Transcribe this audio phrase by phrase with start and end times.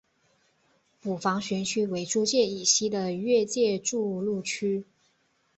[0.99, 4.83] 捕房巡区为租界以西的越界筑路区。